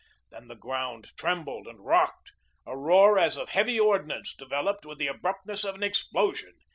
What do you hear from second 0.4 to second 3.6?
the ground trembled and rocked; a roar as of